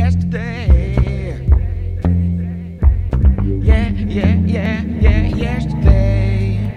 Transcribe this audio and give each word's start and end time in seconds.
yesterday. 0.00 1.36
Yeah, 3.68 3.90
yeah, 4.16 4.34
yeah, 4.56 4.82
yeah, 5.04 5.22
yesterday. 5.46 6.72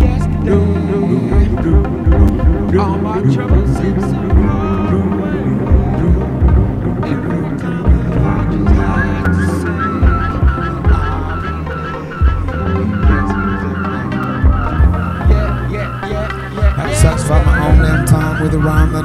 Yesterday. 0.00 0.52
All 2.78 2.96
my 2.96 3.20
troubles 3.34 3.76
seem 3.76 4.00
so 4.00 4.31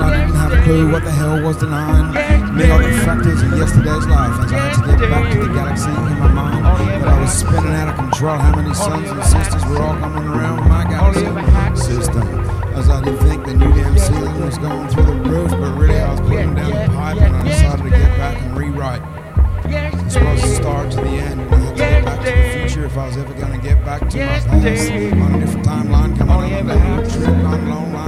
I 0.08 0.26
didn't 0.26 0.36
have 0.36 0.54
a 0.54 0.62
clue 0.64 0.92
what 0.92 1.04
the 1.04 1.12
hell 1.12 1.42
was 1.42 1.58
denying. 1.58 2.14
Me 2.56 2.70
all 2.72 2.80
the 2.80 2.92
factors 3.04 3.42
of 3.42 3.52
yesterday's 3.58 4.08
life 4.08 4.40
as 4.40 4.52
I 4.52 4.58
had 4.58 4.74
to 4.74 4.98
get 4.98 5.10
back 5.10 5.32
to 5.34 5.38
the 5.40 5.54
galaxy 5.54 5.90
in 5.90 6.20
my 6.20 6.28
mind. 6.32 6.64
But 7.04 7.10
I 7.10 7.22
was 7.22 7.34
spinning 7.34 7.76
out 7.76 7.90
of 7.90 7.96
control. 7.96 8.38
How 8.38 8.56
many 8.56 8.74
sons 8.74 9.10
and 9.10 9.24
sisters 9.24 9.66
were 9.66 9.82
all 9.82 9.98
coming 9.98 10.28
around 10.28 10.68
my 10.68 10.84
galaxy 10.90 11.94
system? 11.94 12.24
As 12.74 12.90
I 12.90 13.04
didn't 13.04 13.20
think 13.20 13.46
the 13.46 13.54
new 13.54 13.74
damn 13.74 13.98
ceiling 13.98 14.40
was 14.46 14.58
going 14.58 14.88
through 14.90 15.06
the 15.06 15.30
roof, 15.30 15.52
but 15.52 15.78
really 15.78 16.00
I 16.00 16.12
was 16.12 16.22
putting 16.22 16.56
down 16.56 16.72
the 16.72 16.94
pipe 16.94 17.18
and 17.18 17.36
I 17.36 17.44
decided 17.44 17.84
to 17.84 17.90
get 17.90 18.18
back 18.18 18.42
and 18.42 18.58
rewrite. 18.58 19.02
This 19.64 20.16
was 20.16 20.42
the 20.42 20.56
start 20.56 20.92
to 20.92 20.98
the 20.98 21.10
end. 21.10 21.42
and 21.42 21.54
I 21.54 21.58
had 21.58 21.76
to 21.76 21.76
get 21.76 22.06
back 22.06 22.20
to 22.20 22.32
the 22.32 22.60
future 22.60 22.86
if 22.86 22.98
I 22.98 23.08
was 23.08 23.18
ever 23.18 23.34
going 23.34 23.60
to 23.60 23.68
get 23.68 23.84
back 23.84 24.00
to 24.00 24.06
my 24.06 24.14
past. 24.14 24.48
On 24.48 24.60
a 24.60 25.40
different 25.40 25.66
timeline, 25.66 26.18
coming 26.18 26.54
on 26.54 26.80
hard 26.80 27.10
trip 27.10 27.28
on 27.28 27.60
a 27.60 27.70
long 27.70 27.94
line. 27.94 28.07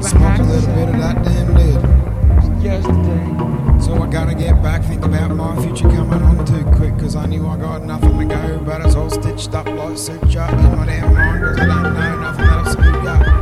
Smoked 0.00 0.40
a 0.40 0.42
little 0.44 0.74
bit 0.74 0.88
of 0.88 0.96
that 0.98 1.22
damn 1.24 1.54
lid. 1.54 2.62
yesterday. 2.62 3.80
So 3.80 4.00
I 4.00 4.08
gotta 4.10 4.34
get 4.34 4.62
back, 4.62 4.82
think 4.84 5.04
about 5.04 5.34
my 5.34 5.60
future 5.62 5.88
coming 5.88 6.22
on 6.22 6.44
too 6.46 6.64
quick. 6.76 6.96
Cause 6.98 7.16
I 7.16 7.26
knew 7.26 7.46
I 7.46 7.56
got 7.56 7.82
nothing 7.82 8.18
to 8.20 8.24
go, 8.24 8.60
but 8.64 8.80
it's 8.80 8.94
all 8.94 9.10
stitched 9.10 9.54
up 9.54 9.66
like 9.66 9.98
suit 9.98 10.30
shut 10.30 10.52
in 10.52 10.76
my 10.76 10.86
damn 10.86 11.12
mind. 11.12 11.44
Cause 11.44 11.58
I 11.58 11.66
don't 11.66 11.94
know 11.94 12.20
nothing 12.20 12.46
that'll 12.46 12.72
speak 12.72 13.04
up. 13.04 13.41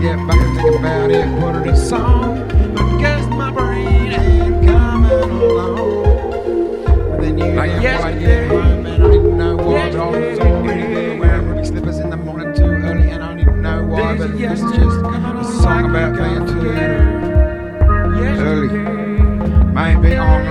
Get 0.00 0.16
back 0.26 0.40
and 0.40 0.56
think 0.56 0.78
about 0.78 1.10
it, 1.10 1.40
put 1.40 1.56
it 1.56 1.66
in 1.68 1.76
song. 1.76 2.48
But 2.74 2.98
guess 2.98 3.26
my 3.28 3.50
brain 3.50 4.12
ain't 4.12 4.66
coming 4.66 5.10
along. 5.12 6.04
But 7.10 7.20
then 7.20 7.38
you 7.38 7.44
Like 7.52 7.82
yesterday. 7.82 8.48
home, 8.48 8.86
and 8.86 9.02
I 9.04 9.10
didn't 9.10 9.36
know 9.36 9.56
why. 9.56 9.90
But 9.90 10.00
I 10.00 10.10
was 10.30 10.38
already 10.40 11.18
wearing 11.18 11.48
ruby 11.48 11.64
slippers 11.64 11.98
in 11.98 12.10
the 12.10 12.16
morning 12.16 12.54
too 12.54 12.64
early, 12.64 13.10
and 13.10 13.22
I 13.22 13.34
didn't 13.36 13.60
know 13.62 13.84
why. 13.84 14.16
But 14.16 14.38
this 14.38 14.60
is 14.62 14.70
just 14.72 14.80
a 14.80 15.44
song 15.62 15.90
about 15.90 16.16
being 16.16 16.46
too 16.46 16.70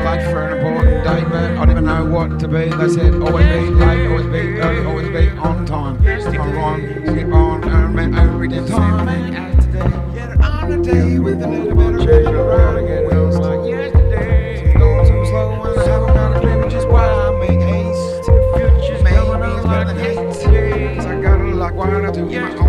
I'm 0.09 0.17
late 0.17 0.31
for 0.31 0.41
an 0.41 0.57
important 0.57 1.03
date, 1.03 1.29
but 1.29 1.57
I 1.57 1.65
didn't 1.67 1.85
know 1.85 2.03
what 2.05 2.39
to 2.39 2.47
be. 2.47 2.69
They 2.69 2.89
said 2.89 3.13
always 3.21 3.45
be 3.45 3.69
late, 3.69 4.07
always 4.07 4.25
be 4.25 4.59
early, 4.59 4.83
always 4.83 5.07
be 5.09 5.29
on 5.37 5.67
time. 5.67 6.01
Stick 6.21 6.39
on 6.39 6.51
rhyme, 6.53 7.05
skip 7.05 7.31
on, 7.31 7.63
and 7.99 8.15
every 8.15 8.47
damn 8.47 8.65
time. 8.65 9.05
Get 10.15 10.41
on 10.41 10.71
a 10.71 10.81
day 10.81 11.19
with 11.19 11.43
a 11.43 11.47
little 11.47 11.75
bit 11.75 11.93
of 11.93 12.07
change 12.07 12.27
around 12.27 12.77
and 12.77 12.87
get 12.87 13.03
it 13.03 13.13
like 13.13 13.69
yesterday. 13.69 14.73
Going 14.73 15.07
too 15.07 15.25
slow 15.27 15.51
and 15.51 15.79
I 15.79 15.83
haven't 15.87 16.13
got 16.15 16.35
a 16.35 16.39
clue, 16.39 16.63
which 16.63 16.73
why 16.85 17.05
I 17.05 17.39
make 17.39 17.61
haste. 17.61 18.29
Maybe 19.03 19.19
it's 19.53 19.65
better 19.65 19.85
than 19.85 19.97
hate. 19.99 20.95
Cause 20.95 21.05
I 21.05 21.21
got 21.21 21.39
a 21.39 21.43
lot 21.53 21.75
why 21.75 21.85
I 21.85 22.11
do 22.11 22.25
my 22.25 22.55
own 22.57 22.68